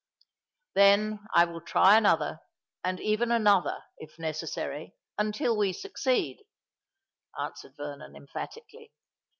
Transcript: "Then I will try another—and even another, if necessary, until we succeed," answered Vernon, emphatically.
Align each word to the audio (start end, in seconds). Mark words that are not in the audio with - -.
"Then 0.73 1.19
I 1.35 1.45
will 1.45 1.61
try 1.61 1.95
another—and 1.95 2.99
even 2.99 3.31
another, 3.31 3.83
if 3.99 4.17
necessary, 4.17 4.95
until 5.19 5.55
we 5.55 5.73
succeed," 5.73 6.43
answered 7.39 7.75
Vernon, 7.77 8.15
emphatically. 8.15 8.91